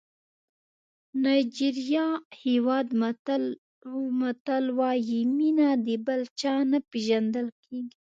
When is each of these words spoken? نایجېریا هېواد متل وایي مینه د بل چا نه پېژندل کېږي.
نایجېریا 1.23 2.05
هېواد 2.43 2.87
متل 4.35 4.63
وایي 4.79 5.21
مینه 5.37 5.69
د 5.85 5.87
بل 6.05 6.21
چا 6.41 6.55
نه 6.71 6.79
پېژندل 6.91 7.47
کېږي. 7.63 7.95